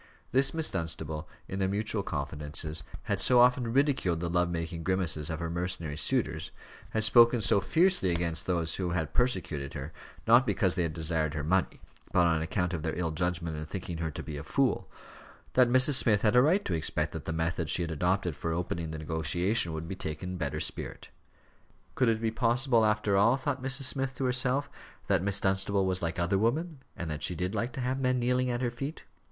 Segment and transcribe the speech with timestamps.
[0.31, 5.29] This Miss Dunstable, in their mutual confidences, had so often ridiculed the love making grimaces
[5.29, 6.49] of her mercenary suitors
[6.89, 9.93] had spoken so fiercely against those who had persecuted her,
[10.27, 11.79] not because they had desired her money,
[12.13, 14.89] but on account of their ill judgment in thinking her to be a fool
[15.53, 15.93] that Mrs.
[15.93, 18.97] Smith had a right to expect that the method she had adopted for opening the
[18.97, 21.09] negotiation would be taken in a better spirit.
[21.93, 23.83] Could it be possible, after all, thought Mrs.
[23.83, 24.67] Smith to herself,
[25.05, 28.17] that Miss Dunstable was like other women, and that she did like to have men
[28.17, 29.03] kneeling at her feet?